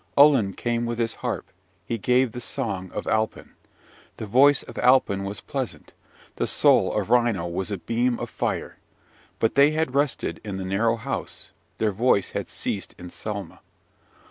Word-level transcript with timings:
Ullin 0.17 0.53
came 0.53 0.87
with 0.87 0.97
his 0.97 1.13
harp; 1.21 1.51
he 1.85 1.99
gave 1.99 2.31
the 2.31 2.41
song 2.41 2.89
of 2.91 3.05
Alpin. 3.05 3.51
The 4.17 4.25
voice 4.25 4.63
of 4.63 4.79
Alpin 4.79 5.23
was 5.25 5.41
pleasant, 5.41 5.93
the 6.37 6.47
soul 6.47 6.91
of 6.99 7.09
Ryno 7.09 7.47
was 7.47 7.69
a 7.69 7.77
beam 7.77 8.17
of 8.17 8.27
fire! 8.31 8.77
But 9.37 9.53
they 9.53 9.69
had 9.77 9.93
rested 9.93 10.41
in 10.43 10.57
the 10.57 10.65
narrow 10.65 10.95
house: 10.95 11.51
their 11.77 11.91
voice 11.91 12.31
had 12.31 12.49
ceased 12.49 12.95
in 12.97 13.11
Selma! 13.11 13.59